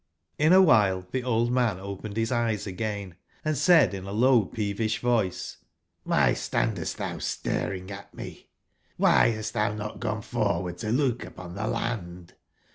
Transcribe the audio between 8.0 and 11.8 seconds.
me? why hast thou not gone forward to look upon the